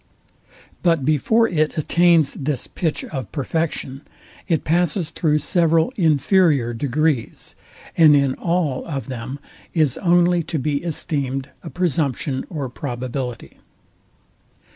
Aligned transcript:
But 0.81 1.05
before 1.05 1.47
it 1.47 1.77
attains 1.77 2.33
this 2.33 2.65
pitch 2.65 3.03
of 3.05 3.31
perfection, 3.31 4.01
it 4.47 4.63
passes 4.63 5.11
through 5.11 5.37
several 5.37 5.93
inferior 5.95 6.73
degrees, 6.73 7.53
and 7.95 8.15
in 8.15 8.33
all 8.33 8.83
of 8.87 9.09
them 9.09 9.37
is 9.75 9.99
only 9.99 10.41
to 10.41 10.57
be 10.57 10.83
esteemed 10.83 11.49
a 11.61 11.69
presumption 11.69 12.45
or 12.49 12.67
probability. 12.67 13.59